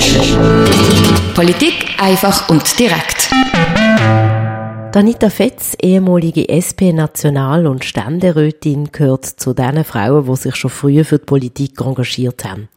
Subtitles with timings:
[0.00, 0.64] Special.
[1.34, 3.30] Politik einfach und direkt.
[4.92, 11.18] Danita Fetz, ehemalige SP-National- und Ständerätin, gehört zu den Frauen, die sich schon früher für
[11.18, 12.68] die Politik engagiert haben.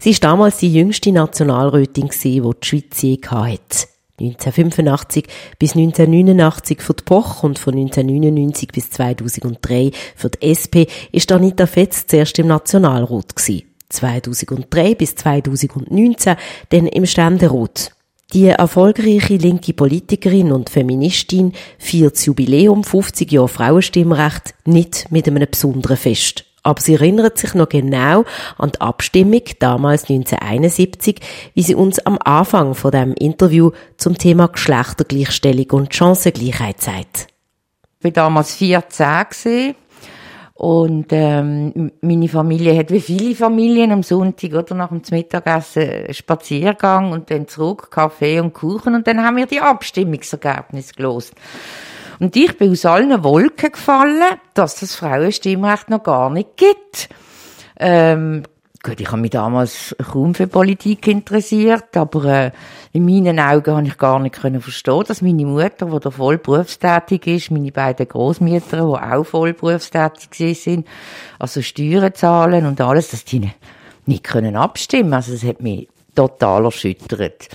[0.00, 3.88] Sie war damals die jüngste Nationalrätin, die die Schweiz je hatte.
[4.18, 5.26] 1985
[5.60, 11.66] bis 1989 für die Poch und von 1999 bis 2003 für die SP ist Anita
[11.66, 13.36] Fetz zuerst im Nationalrat
[13.88, 16.36] 2003 bis 2019
[16.70, 17.92] dann im Ständerat.
[18.32, 25.46] Die erfolgreiche linke Politikerin und Feministin feiert das Jubiläum 50 Jahre Frauenstimmrecht nicht mit einem
[25.48, 26.44] besonderen Fest.
[26.64, 28.24] Aber sie erinnert sich noch genau
[28.58, 31.20] an die Abstimmung damals 1971,
[31.54, 37.28] wie sie uns am Anfang von dem Interview zum Thema Geschlechtergleichstellung und Chancengleichheit sagt.
[38.00, 39.76] Ich war damals 14
[40.56, 47.12] und ähm, meine Familie hat wie viele Familien am Sonntag oder nach dem Mittagessen Spaziergang
[47.12, 51.34] und dann zurück Kaffee und Kuchen und dann haben wir die Abstimmungsergebnisse gelost.
[52.20, 57.10] Und ich bin aus allen Wolken gefallen, dass das Frauenstimmrecht noch gar nicht gibt.
[57.78, 58.44] Ähm,
[58.86, 62.50] gut, ich habe mich damals kaum für Politik interessiert, aber äh,
[62.92, 66.38] in meinen Augen habe ich gar nicht können verstehen, dass meine Mutter, die da voll
[66.38, 70.86] berufstätig ist, meine beiden Großmütter, die auch voll berufstätig sind,
[71.40, 73.50] also Steuern zahlen und alles, dass die
[74.06, 75.14] nicht können abstimmen.
[75.14, 77.48] Also das hat mich total erschüttert.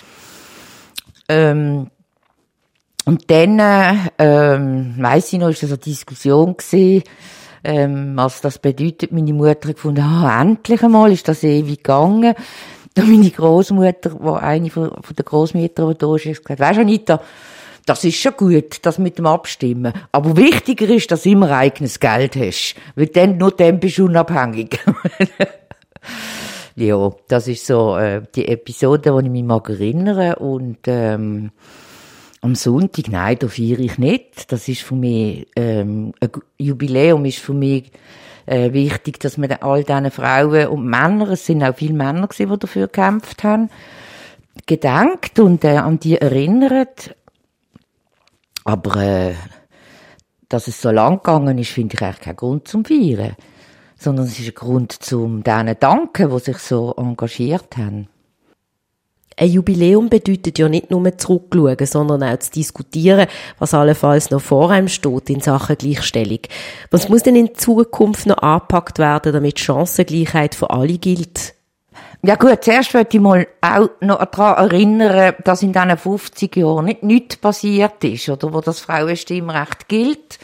[1.30, 1.90] Ähm,
[3.06, 7.04] und dann, äh, ähm, weiss ich noch, ist das eine Diskussion gewesen,
[7.64, 9.12] ähm, was das bedeutet.
[9.12, 12.36] Meine Mutter gefunden, ah, endlich einmal ist das ewig gegangen.
[12.98, 16.80] Und meine Großmutter, wo eine von, von der Großmütter, die da ist, hat gesagt, weisst
[16.80, 17.22] Anita,
[17.86, 19.94] das ist schon gut, das mit dem Abstimmen.
[20.12, 22.76] Aber wichtiger ist, dass du immer eigenes Geld hast.
[22.96, 24.80] Weil dann, nur dann bist du unabhängig.
[26.76, 30.36] ja, das ist so, äh, die Episode, die ich mich mag erinnern.
[30.36, 31.52] Und, ähm,
[32.42, 34.52] am Sonntag, nein, da feiere ich nicht.
[34.52, 37.92] Das ist für mich, ähm, ein Jubiläum ist für mich
[38.48, 42.52] äh, wichtig, dass man all diesen Frauen und Männer, es sind auch viele Männer gewesen,
[42.52, 43.70] die dafür gekämpft haben,
[44.66, 47.16] gedenkt und äh, an die erinnert.
[48.64, 49.36] Aber äh,
[50.50, 53.36] dass es so lang gegangen ist, finde ich eigentlich keinen Grund zum Feiern.
[53.96, 58.08] Sondern es ist ein Grund zum denen danken, die sich so engagiert haben.
[59.42, 63.26] Ein Jubiläum bedeutet ja nicht nur zurückschauen, sondern auch zu diskutieren,
[63.58, 66.42] was allenfalls noch vor einem steht in Sachen Gleichstellung.
[66.92, 71.56] Was muss denn in Zukunft noch angepackt werden, damit Chancengleichheit für alle gilt?
[72.22, 76.86] Ja gut, zuerst möchte ich mal auch noch daran erinnern, dass in diesen 50 Jahren
[76.86, 80.38] nicht nichts passiert ist, oder wo das Frauenstimmrecht gilt.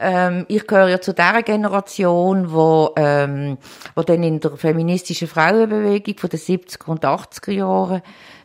[0.00, 3.58] Ähm, ich gehöre ja zu der Generation, wo, ähm,
[3.94, 8.02] wo dann in der feministischen Frauenbewegung von den 70er und 80er Jahren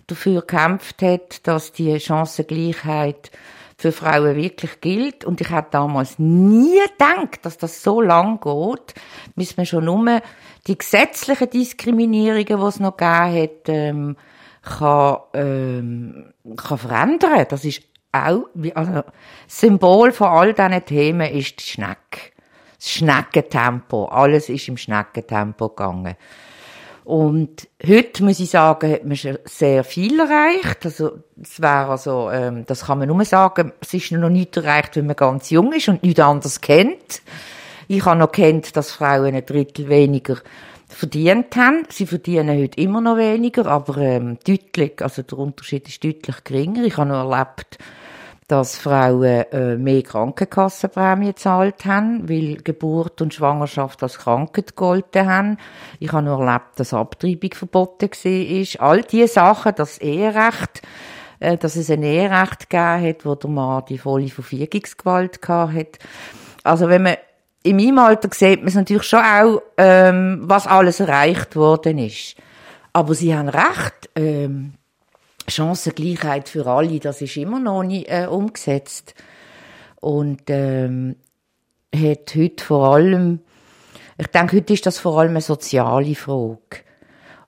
[0.07, 3.31] dafür gekämpft hat, dass die Chancengleichheit
[3.77, 5.25] für Frauen wirklich gilt.
[5.25, 8.93] Und ich hätte damals nie gedacht, dass das so lang geht,
[9.35, 10.21] bis man schon nur
[10.67, 14.17] die gesetzlichen Diskriminierungen, die es noch gegeben hat, ähm,
[14.61, 17.45] kann, ähm, kann verändern.
[17.49, 19.03] Das ist auch, also,
[19.47, 22.31] Symbol von all diesen Themen ist die Schnecke.
[22.77, 24.05] Das Schneckentempo.
[24.05, 26.15] Alles ist im Schneckentempo gegangen.
[27.05, 30.85] Und heute muss ich sagen, hat man schon sehr viel erreicht.
[30.85, 34.95] Also, es wäre also, ähm, das kann man nur sagen, es ist noch nicht erreicht,
[34.95, 37.21] wenn man ganz jung ist und nichts anderes kennt.
[37.89, 40.37] Ich habe noch kennt, dass Frauen ein Drittel weniger
[40.87, 41.85] verdient haben.
[41.89, 46.85] Sie verdienen heute immer noch weniger, aber ähm, deutlich, also der Unterschied ist deutlich geringer.
[46.85, 47.77] Ich habe noch erlebt,
[48.53, 55.57] dass Frauen äh, mehr Krankenkassenprämie gezahlt haben, weil Geburt und Schwangerschaft als Krankheit gegolten haben.
[55.99, 58.87] Ich habe nur erlebt, dass Abtreibung verboten war.
[58.87, 60.83] All diese Sachen, das Eherecht,
[61.39, 65.97] äh, dass es ein Eherecht gegeben hat, wo der Mann die volle Verfügungsgewalt hat.
[66.63, 67.15] Also wenn man
[67.63, 72.35] in meinem Alter sieht man es natürlich schon auch, ähm, was alles erreicht worden ist.
[72.91, 74.75] Aber Sie haben recht, ähm,
[75.47, 79.15] Chancengleichheit für alle, das ist immer noch nicht äh, umgesetzt.
[79.99, 81.15] Und ähm,
[81.93, 83.39] hat heute vor allem,
[84.17, 86.81] ich denke, heute ist das vor allem eine soziale Frage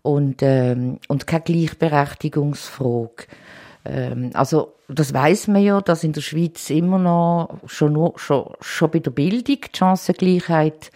[0.02, 3.26] und, ähm, und keine Gleichberechtigungsfrage.
[3.86, 8.54] Ähm, also das weiß man ja, dass in der Schweiz immer noch schon, nur, schon,
[8.62, 10.92] schon bei der Bildung die Chancengleichheit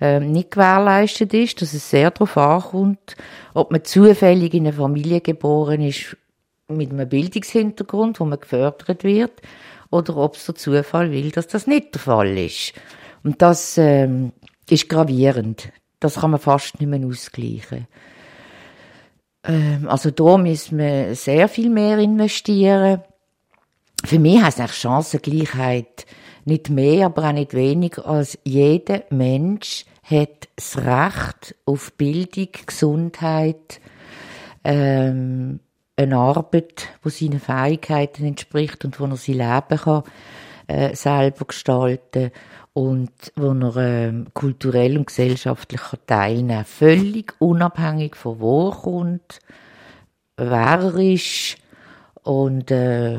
[0.00, 3.16] ähm, nicht gewährleistet ist, dass es sehr darauf ankommt,
[3.52, 6.16] ob man zufällig in eine Familie geboren ist
[6.76, 9.42] mit einem Bildungshintergrund, wo man gefördert wird,
[9.90, 12.72] oder ob es der Zufall will, dass das nicht der Fall ist.
[13.22, 14.32] Und das ähm,
[14.68, 15.72] ist gravierend.
[15.98, 17.86] Das kann man fast nicht mehr ausgleichen.
[19.44, 23.02] Ähm, also da müssen wir sehr viel mehr investieren.
[24.04, 26.06] Für mich heißt eigentlich Chancengleichheit
[26.44, 33.80] nicht mehr, aber auch nicht weniger als jeder Mensch hat das Recht auf Bildung, Gesundheit,
[34.64, 35.60] ähm,
[36.00, 40.02] eine Arbeit, wo seinen Fähigkeiten entspricht und wo er sein Leben kann,
[40.66, 42.30] äh, selber gestalten
[42.72, 46.64] und wo er äh, kulturell und gesellschaftlich kann teilnehmen kann.
[46.64, 49.40] Völlig unabhängig von wo er kommt,
[50.36, 51.56] wer er ist
[52.22, 53.18] und äh,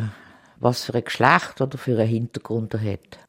[0.60, 3.20] was für ein Geschlecht oder für einen Hintergrund er hat.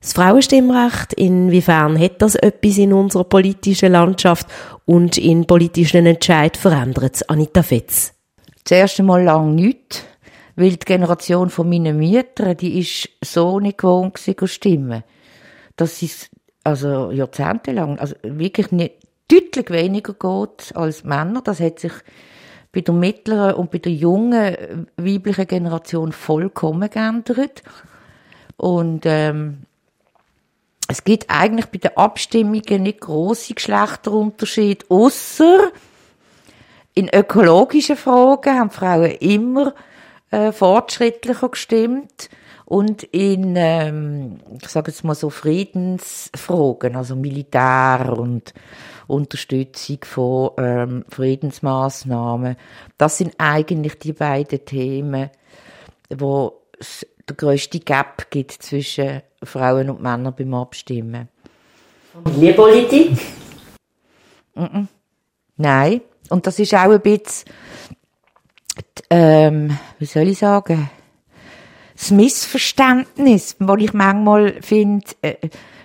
[0.00, 4.46] Das Frauenstimmrecht, inwiefern hat das etwas in unserer politischen Landschaft
[4.84, 7.22] und in politischen Entscheid verändert?
[7.30, 8.12] Anita Fetz.
[8.64, 10.04] Zuerst einmal lang nicht,
[10.56, 15.04] weil die Generation von meinen Müttern, die ist so nicht gewohnt gewesen, stimmen.
[15.76, 16.30] Das ist
[16.62, 18.94] also jahrzehntelang, also wirklich nicht,
[19.30, 21.42] deutlich weniger geht als Männer.
[21.42, 21.92] Das hat sich
[22.72, 27.62] bei der mittleren und bei der jungen weiblichen Generation vollkommen geändert.
[28.56, 29.62] Und ähm,
[30.88, 35.72] es gibt eigentlich bei den Abstimmungen nicht große Geschlechterunterschiede, außer
[36.94, 39.74] in ökologischen Fragen haben Frauen immer
[40.30, 42.30] äh, fortschrittlicher gestimmt
[42.64, 48.54] und in, ähm, ich sage jetzt mal so Friedensfragen, also Militär und
[49.06, 52.56] Unterstützung von ähm, Friedensmaßnahmen,
[52.96, 55.30] das sind eigentlich die beiden Themen,
[56.16, 61.28] wo es der größte Gap gibt zwischen Frauen und Männern beim Abstimmen.
[62.12, 63.18] Familienpolitik?
[65.56, 66.00] Nein.
[66.30, 67.50] Und das ist auch ein bisschen,
[69.10, 70.90] ähm, wie soll ich sagen,
[71.96, 75.36] das Missverständnis, wo ich manchmal finde, äh,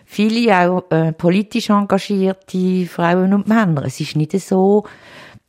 [0.06, 3.86] viele auch äh, politisch engagierte Frauen und Männer.
[3.86, 4.86] Es ist nicht so,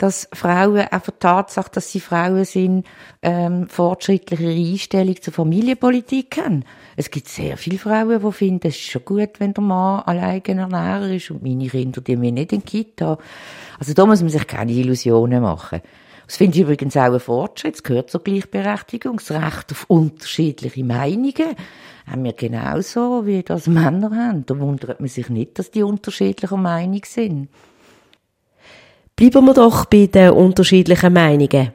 [0.01, 2.87] dass Frauen einfach Tatsache, dass sie Frauen sind,
[3.21, 6.65] ähm, fortschrittliche Einstellung zur Familienpolitik haben.
[6.97, 10.43] Es gibt sehr viele Frauen, die finden, es ist schon gut, wenn der Mann alleine
[10.43, 13.19] Ernährer ist und meine Kinder, die wir nicht in Kita.
[13.79, 15.83] Also da muss man sich keine Illusionen machen.
[16.27, 17.75] Das finde ich übrigens auch ein Fortschritt.
[17.75, 19.19] Es gehört zur Gleichberechtigung.
[19.19, 21.57] Das Recht auf unterschiedliche Meinungen
[22.07, 24.47] haben wir genauso, wie das Männer haben.
[24.47, 27.49] Da wundert man sich nicht, dass die unterschiedlicher Meinung sind.
[29.21, 31.75] Bleiben wir doch bei den unterschiedlichen Meinungen.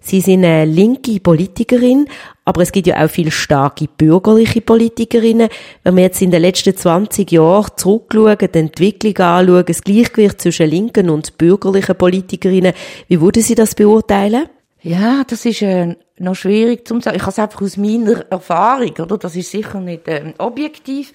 [0.00, 2.06] Sie sind eine linke Politikerin,
[2.46, 5.50] aber es gibt ja auch viele starke bürgerliche Politikerinnen.
[5.84, 10.70] Wenn wir jetzt in den letzten 20 Jahren zurückschauen, die Entwicklung anschauen, das Gleichgewicht zwischen
[10.70, 12.72] linken und bürgerlichen Politikerinnen,
[13.08, 14.46] wie würden Sie das beurteilen?
[14.80, 17.18] Ja, das ist äh, noch schwierig zu sagen.
[17.18, 19.18] Ich habe es einfach aus meiner Erfahrung, oder?
[19.18, 21.12] Das ist sicher nicht äh, objektiv,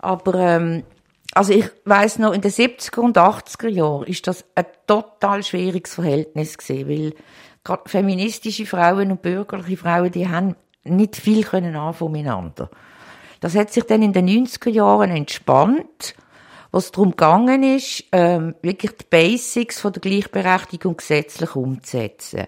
[0.00, 0.82] aber ähm,
[1.34, 5.94] also ich weiß noch, in den 70er und 80er Jahren ist das ein total schwieriges
[5.94, 7.14] Verhältnis gewesen, weil
[7.64, 12.70] gerade feministische Frauen und bürgerliche Frauen, die haben nicht viel können anfangen miteinander.
[13.40, 16.14] Das hat sich dann in den 90er Jahren entspannt,
[16.70, 22.46] was darum gegangen ist, ähm, wirklich die Basics von der Gleichberechtigung gesetzlich umzusetzen.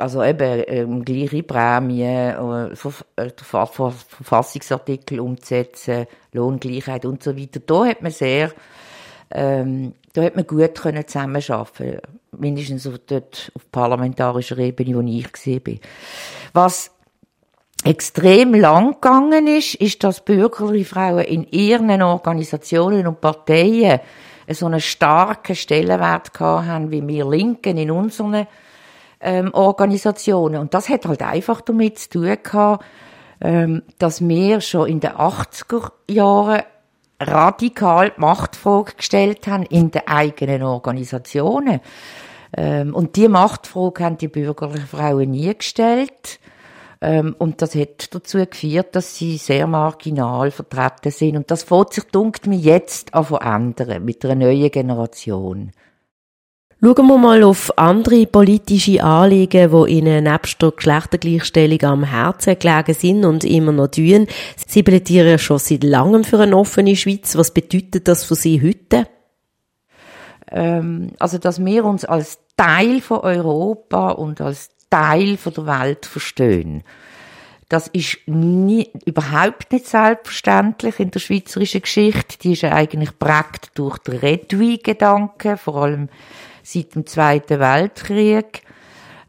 [0.00, 7.60] Also eben ähm, gleiche Prämie, äh, äh Verfassungsartikel umzusetzen, Lohngleichheit und so weiter.
[7.60, 8.52] Da hat man sehr,
[9.30, 12.00] ähm, da hat man gut können zusammenarbeiten
[12.36, 15.80] mindestens auf, dort auf parlamentarischer Ebene, wo ich gesehen bin.
[16.52, 16.90] Was
[17.84, 24.00] extrem lang gegangen ist, ist, dass bürgerliche Frauen in ihren Organisationen und Parteien
[24.48, 28.46] so einen starken Stellenwert gehabt haben, wie wir Linken in unseren
[29.20, 30.60] ähm, Organisationen.
[30.60, 32.84] Und das hat halt einfach damit zu tun gehabt,
[33.40, 36.62] ähm, dass wir schon in den 80er Jahren
[37.20, 41.80] radikal die Machtfrage gestellt haben in den eigenen Organisationen.
[42.56, 46.40] Ähm, und die Machtfrage haben die bürgerlichen Frauen nie gestellt.
[47.02, 51.36] Ähm, und das hat dazu geführt, dass sie sehr marginal vertreten sind.
[51.36, 55.72] Und das fängt sich, dunkt mir, jetzt an verändern, mit einer neuen Generation.
[56.82, 62.94] Schauen wir mal auf andere politische Anliegen, die Ihnen nebst der Geschlechtergleichstellung am Herzen gelegen
[62.94, 64.26] sind und immer noch tun.
[64.66, 67.36] Sie plädieren schon seit langem für eine offene Schweiz.
[67.36, 69.06] Was bedeutet das für Sie heute?
[70.50, 76.06] Ähm, also, dass wir uns als Teil von Europa und als Teil von der Welt
[76.06, 76.82] verstehen.
[77.68, 82.38] Das ist nie, überhaupt nicht selbstverständlich in der schweizerischen Geschichte.
[82.42, 86.08] Die ist ja eigentlich prägt durch den Redui-Gedanken, vor allem
[86.62, 88.62] seit dem Zweiten Weltkrieg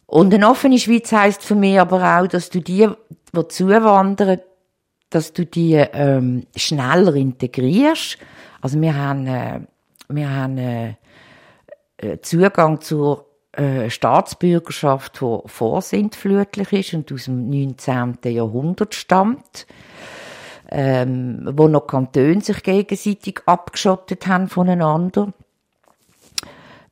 [0.05, 2.87] Und eine offene Schweiz heisst für mich aber auch, dass du die,
[3.35, 4.39] die zuwandern,
[5.09, 8.17] dass du die ähm, schneller integrierst.
[8.61, 9.61] Also wir haben, äh,
[10.09, 10.95] wir haben äh,
[11.97, 13.25] äh Zugang zur
[13.57, 18.17] äh, Staatsbürgerschaft, die vorsintflutlich ist und aus dem 19.
[18.25, 19.67] Jahrhundert stammt,
[20.71, 25.33] ähm, wo noch Kantone sich gegenseitig abgeschottet haben voneinander.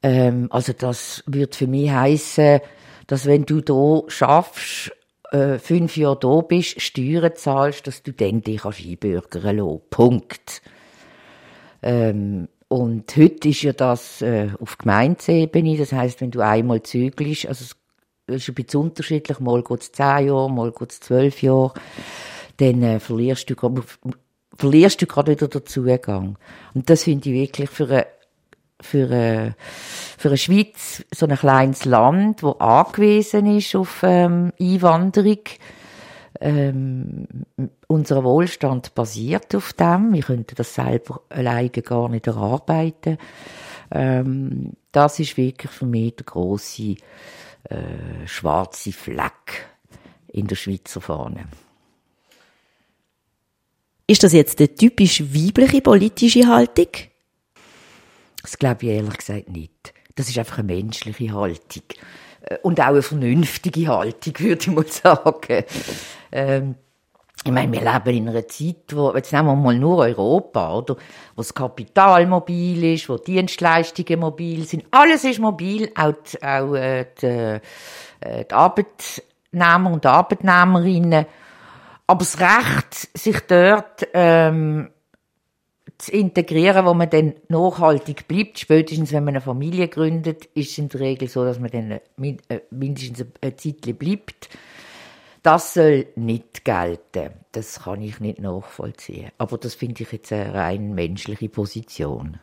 [0.01, 2.60] Ähm, also das wird für mich heißen,
[3.08, 4.91] dass wenn du da schaffst,
[5.32, 9.82] äh, fünf Jahre da bist, Steuern zahlst, dass du dann dich einbürgern lassen.
[9.89, 10.62] Punkt.
[11.82, 15.77] Ähm, und heute ist ja das äh, auf Gemeindeebene.
[15.77, 17.65] Das heißt, wenn du einmal zügelst, also
[18.25, 21.74] es ist ein bisschen unterschiedlich, mal geht es zehn Jahre, mal geht es zwölf Jahre,
[22.58, 23.56] dann äh, verlierst du
[24.56, 26.38] verlierst du gerade wieder den Zugang.
[26.74, 28.08] Und das finde ich wirklich für eine
[28.82, 29.56] für, eine,
[30.18, 35.39] für eine Schweiz, so ein kleines Land, wo angewiesen ist auf ähm, Einwanderung.
[36.46, 37.26] Ähm,
[37.88, 40.12] unser Wohlstand basiert auf dem.
[40.12, 43.18] Wir könnten das selber alleine gar nicht erarbeiten.
[43.90, 46.96] Ähm, das ist wirklich für mich der große
[47.64, 49.70] äh, schwarze Fleck
[50.28, 51.46] in der Schweizer Fahne.
[54.06, 56.90] Ist das jetzt eine typisch weibliche politische Haltung?
[58.42, 59.94] Das glaube ich ehrlich gesagt nicht.
[60.16, 61.84] Das ist einfach eine menschliche Haltung.
[62.44, 65.64] Äh, und auch eine vernünftige Haltung, würde ich mal sagen.
[66.32, 66.76] Ähm,
[67.46, 70.96] ich meine, wir leben in einer Zeit, wo, jetzt nehmen wir mal nur Europa, oder?
[71.36, 74.86] Wo das Kapital mobil ist, wo Dienstleistungen mobil sind.
[74.92, 77.60] Alles ist mobil, auch, die, auch äh, die,
[78.22, 81.26] äh, die Arbeitnehmer und Arbeitnehmerinnen.
[82.08, 84.90] Aber das Recht, sich dort ähm,
[85.98, 88.60] zu integrieren, wo man dann nachhaltig bleibt.
[88.60, 91.92] Spätestens, wenn man eine Familie gründet, ist es in der Regel so, dass man dann
[91.92, 94.50] äh, mindestens eine Zeit bleibt.
[95.44, 97.32] Das soll nicht gelten.
[97.52, 99.32] Das kann ich nicht nachvollziehen.
[99.38, 102.40] Aber das finde ich jetzt eine rein menschliche Position.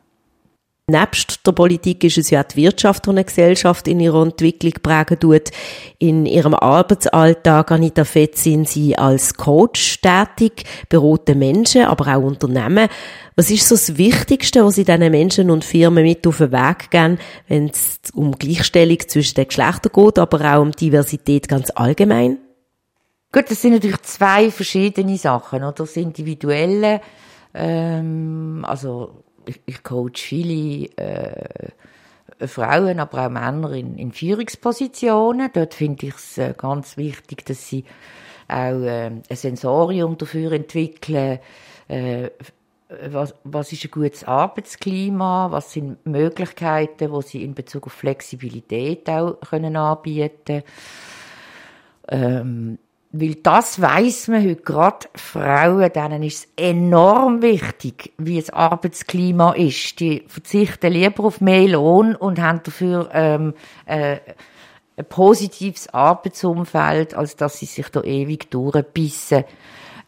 [0.90, 5.20] Nebst der Politik ist es ja die Wirtschaft, die eine Gesellschaft in ihrer Entwicklung prägen
[5.20, 5.50] tut.
[5.98, 12.88] In ihrem Arbeitsalltag, Anita Fett, sind sie als Coach tätig, beraten Menschen, aber auch Unternehmen.
[13.36, 16.90] Was ist so das Wichtigste, was Sie diesen Menschen und Firmen mit auf den Weg
[16.90, 17.18] geben,
[17.48, 22.38] wenn es um Gleichstellung zwischen den Geschlechtern geht, aber auch um Diversität ganz allgemein?
[23.32, 25.72] Gut, das sind natürlich zwei verschiedene Sachen, oder?
[25.72, 27.00] Das Individuelle,
[27.54, 31.68] ähm, also ich, ich coach viele äh,
[32.46, 35.50] Frauen, aber auch Männer in, in Führungspositionen.
[35.52, 37.84] Dort finde ich es äh, ganz wichtig, dass sie
[38.48, 41.38] auch äh, ein Sensorium dafür entwickeln,
[41.88, 42.30] äh,
[43.08, 49.08] was, was ist ein gutes Arbeitsklima, was sind Möglichkeiten, wo sie in Bezug auf Flexibilität
[49.08, 50.64] auch können anbieten
[52.08, 52.78] ähm,
[53.12, 59.52] weil das weiß man heute gerade, Frauen, denen ist es enorm wichtig, wie das Arbeitsklima
[59.52, 59.98] ist.
[59.98, 63.54] Die verzichten lieber auf mehr Lohn und haben dafür ähm,
[63.86, 64.18] äh,
[64.96, 69.44] ein positives Arbeitsumfeld, als dass sie sich da ewig durchbissen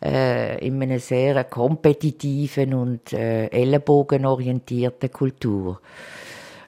[0.00, 5.80] äh, in einer sehr kompetitiven und äh, ellenbogenorientierten Kultur.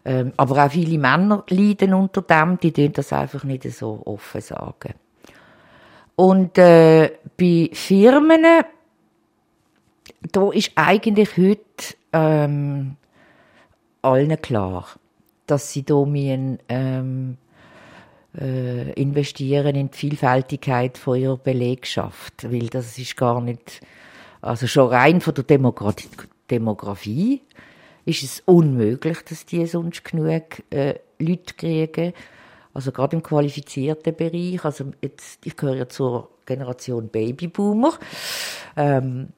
[0.04, 4.40] Ähm, aber auch viele Männer leiden unter dem, die dürfen das einfach nicht so offen
[4.40, 4.94] sagen.
[6.16, 8.44] Und äh, bei Firmen,
[10.33, 12.97] da ist eigentlich heute ähm,
[14.02, 14.87] allen klar,
[15.47, 17.37] dass sie da müssen, ähm,
[18.38, 23.80] äh, investieren in die Vielfältigkeit von ihrer Belegschaft, weil das ist gar nicht,
[24.40, 25.94] also schon rein von der Demogra
[26.50, 27.40] Demografie
[28.04, 32.12] ist es unmöglich, dass die sonst genug äh, Leute kriegen.
[32.75, 37.95] Also gerade im qualifizierten Bereich, also jetzt, ich gehöre ja zur Generation Babyboomer.
[38.76, 39.28] Ähm,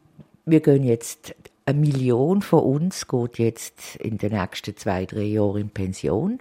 [0.47, 1.35] wir gehen jetzt,
[1.67, 6.39] eine Million von uns geht jetzt in den nächsten zwei, drei Jahren in Pension.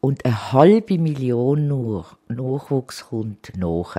[0.00, 3.96] Und eine halbe Million nur Nachwuchs kommt nach.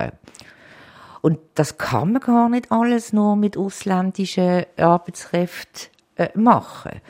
[1.20, 7.00] Und das kann man gar nicht alles nur mit ausländischen Arbeitskräften äh, machen.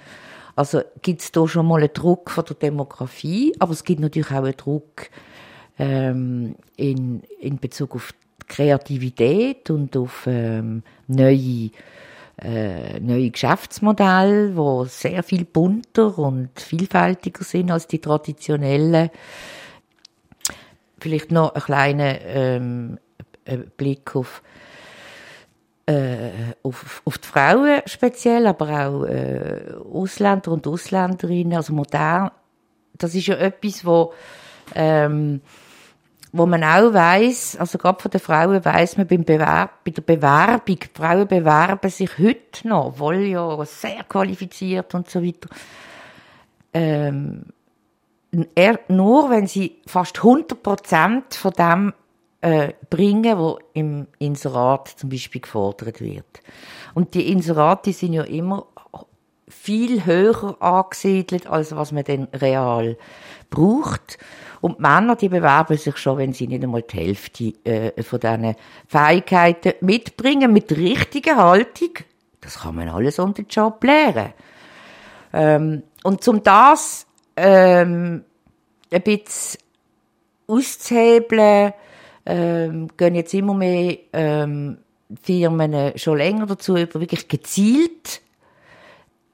[0.61, 4.31] Also gibt es da schon mal einen Druck von der Demografie, aber es gibt natürlich
[4.31, 5.09] auch einen Druck
[5.79, 11.71] ähm, in, in Bezug auf die Kreativität und auf ähm, neue
[12.43, 19.09] äh, neue Geschäftsmodelle, wo sehr viel bunter und vielfältiger sind als die traditionellen.
[20.99, 22.99] Vielleicht noch ein kleiner ähm,
[23.79, 24.43] Blick auf
[25.91, 32.31] äh, auf, auf die Frauen speziell, aber auch äh, Ausländer und Ausländerinnen, also modern.
[32.97, 34.13] Das ist ja etwas, wo
[34.75, 35.41] ähm,
[36.33, 40.03] wo man auch weiß, also gerade von den Frauen weiß man beim Bewerb, bei der
[40.03, 45.49] Bewerbung, Frauen bewerben sich heute noch, wohl ja sehr qualifiziert und so weiter.
[46.73, 47.47] Ähm,
[48.55, 51.93] er, nur wenn sie fast 100 Prozent von dem
[52.41, 56.41] äh, bringen, wo im Inserat zum Beispiel gefordert wird.
[56.95, 58.67] Und die Inserate sind ja immer
[59.49, 62.97] viel höher angesiedelt, als was man denn real
[63.51, 64.19] braucht.
[64.61, 68.21] Und die Männer, die bewerben sich schon, wenn sie nicht einmal die Hälfte äh, von
[68.21, 68.55] diesen
[68.87, 71.91] Fähigkeiten mitbringen, mit richtiger Haltung.
[72.41, 74.33] Das kann man alles unter den Job lernen.
[75.33, 77.07] Ähm, und zum das
[77.37, 78.25] ähm,
[78.91, 79.61] ein bisschen
[80.47, 81.73] auszuhebeln,
[82.27, 84.79] ähm, gehen jetzt immer mehr ähm,
[85.23, 88.21] Firmen schon länger dazu, über wirklich gezielt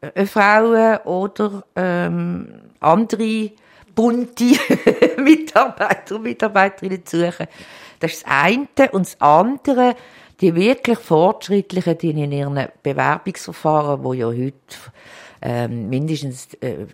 [0.00, 2.48] äh, Frauen oder ähm,
[2.80, 3.50] andere
[3.94, 4.44] bunte
[5.22, 7.46] Mitarbeiter und Mitarbeiterinnen zu suchen.
[8.00, 8.90] Das ist das eine.
[8.92, 9.96] Und das andere,
[10.40, 14.54] die wirklich Fortschrittlichen, die in ihren Bewerbungsverfahren, wo ja heute
[15.42, 16.86] ähm, mindestens äh,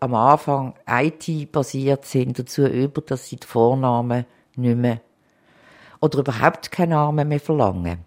[0.00, 4.24] am Anfang IT-basiert sind, dazu über, dass sie die Vornamen
[4.56, 5.00] nicht mehr
[6.00, 7.98] oder überhaupt keinen Namen mehr verlangen.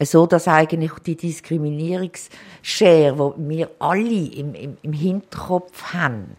[0.00, 6.36] So dass eigentlich die Diskriminierungsschere, die wir alle im, im, im Hinterkopf haben,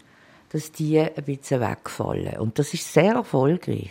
[0.50, 2.38] dass die ein bisschen wegfallen.
[2.38, 3.90] Und das ist sehr erfolgreich.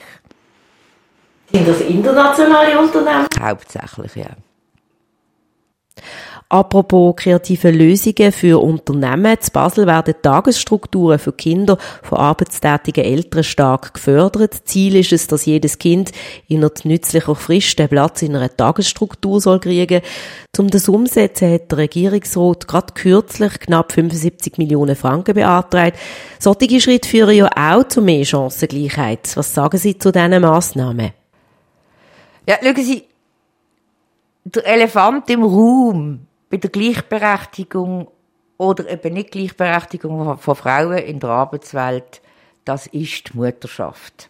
[1.51, 3.27] Sind das internationale Unternehmen?
[3.39, 4.29] Hauptsächlich, ja.
[6.49, 9.25] Apropos kreative Lösungen für Unternehmen.
[9.33, 14.61] In Basel werden Tagesstrukturen für Kinder von arbeitstätigen Eltern stark gefördert.
[14.63, 16.13] Ziel ist es, dass jedes Kind
[16.47, 20.01] in einer nützlicher Frist den Platz in einer Tagesstruktur soll kriegen.
[20.57, 25.99] Um das umsetzen hat der Regierungsrat gerade kürzlich knapp 75 Millionen Franken beantragt.
[26.39, 29.35] Solche Schritte führen ja auch zu mehr Chancengleichheit.
[29.35, 31.11] Was sagen Sie zu diesen Massnahmen?
[32.47, 33.03] Ja, schauen Sie,
[34.45, 38.09] der Elefant im Raum bei der Gleichberechtigung
[38.57, 42.21] oder eben nicht Gleichberechtigung von Frauen in der Arbeitswelt,
[42.65, 44.29] das ist die Mutterschaft.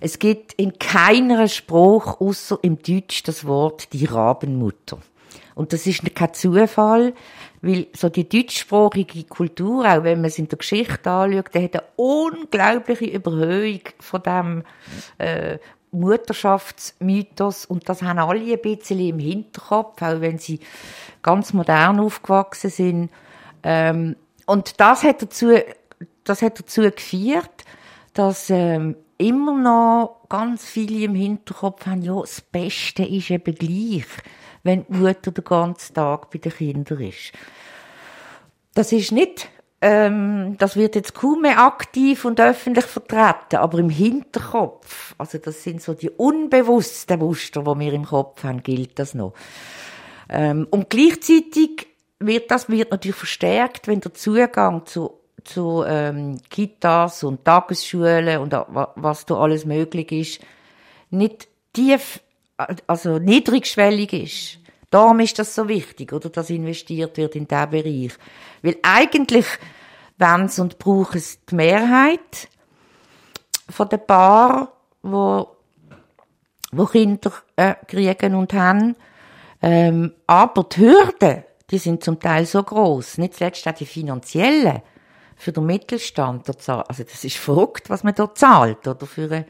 [0.00, 4.98] Es gibt in keiner Spruch außer im Deutsch das Wort die Rabenmutter.
[5.56, 7.14] Und das ist kein Zufall,
[7.62, 11.74] weil so die deutschsprachige Kultur, auch wenn man es in der Geschichte anschaut, die hat
[11.74, 14.62] eine unglaubliche Überhöhung von dem
[15.18, 15.58] äh,
[15.90, 20.60] Mutterschaftsmythos und das haben alle ein bisschen im Hinterkopf, auch wenn sie
[21.22, 23.10] ganz modern aufgewachsen sind.
[23.62, 25.52] Ähm, und das hat dazu,
[26.24, 27.64] das hat dazu geführt,
[28.14, 34.06] dass ähm, immer noch ganz viele im Hinterkopf haben, ja, das Beste ist eben gleich,
[34.62, 37.32] wenn die Mutter den ganzen Tag bei den Kindern ist.
[38.74, 39.48] Das ist nicht
[39.80, 45.62] ähm, das wird jetzt kaum mehr aktiv und öffentlich vertreten, aber im Hinterkopf, also das
[45.62, 49.34] sind so die unbewussten Muster, die wir im Kopf haben, gilt das noch.
[50.28, 51.86] Ähm, und gleichzeitig
[52.18, 58.52] wird das wird natürlich verstärkt, wenn der Zugang zu zu ähm, Kitas und Tagesschulen und
[58.52, 60.40] was da alles möglich ist,
[61.10, 62.20] nicht tief,
[62.86, 64.58] also niedrigschwellig ist.
[64.90, 68.12] Darum ist das so wichtig, oder, dass investiert wird in diesen Bereich.
[68.62, 69.46] Weil eigentlich
[70.18, 72.48] wollen und brauchen es die Mehrheit
[73.68, 74.68] von den Paaren,
[75.02, 75.48] wo,
[76.72, 78.96] wo Kinder äh, kriegen und haben.
[79.60, 83.18] Ähm, aber die Hürden, die sind zum Teil so groß.
[83.18, 84.82] Nicht zuletzt auch die finanziellen
[85.36, 86.48] für den Mittelstand.
[86.48, 88.86] Also das ist verrückt, was man dort zahlt.
[88.88, 89.46] Oder für eine,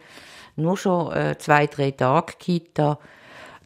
[0.57, 2.99] nur schon äh, zwei, drei Tage Kita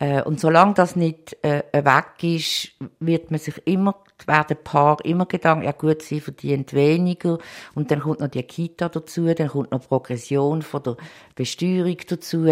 [0.02, 3.94] äh, und solange das nicht äh, weg ist, wird man sich immer,
[4.26, 7.38] werden Paar immer Gedanken, ja gut, sie verdient weniger
[7.76, 10.96] und dann kommt noch die Kita dazu, dann kommt noch Progression von der
[11.36, 12.46] Besteuerung dazu.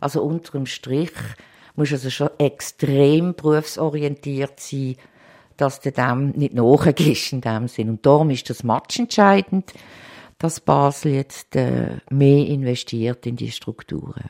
[0.00, 1.12] Also unter dem Strich
[1.76, 4.96] muss also schon extrem berufsorientiert sein,
[5.56, 7.88] dass du dem nicht nachgehst in dem Sinn.
[7.88, 9.72] Und darum ist das matchentscheidend,
[10.38, 14.28] dass Basel jetzt äh, mehr investiert in die Strukturen.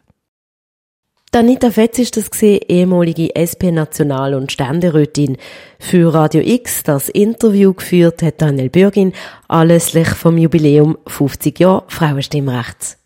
[1.37, 5.37] Anita Fetz ist das gesehen, ehemalige SP-National- und Ständerätin.
[5.79, 9.13] Für Radio X das Interview geführt hat Daniel Bürgin
[9.47, 12.97] anlässlich vom Jubiläum 50 Jahre Frauenstimmrechts.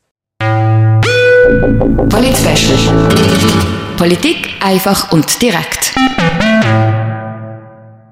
[2.08, 2.36] Polit
[3.96, 5.94] Politik einfach und direkt.